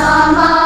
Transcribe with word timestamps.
Sama 0.00 0.59